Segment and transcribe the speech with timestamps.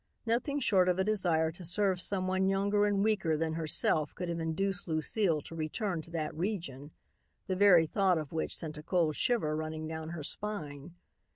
[0.25, 4.39] Nothing short of a desire to serve someone younger and weaker than herself could have
[4.39, 6.89] induced Lucile to return to that region,
[7.45, 10.95] the very thought of which sent a cold shiver running down her spine.